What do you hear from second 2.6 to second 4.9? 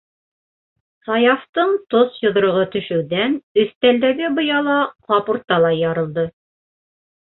төшөүҙән өҫтәлдәге быяла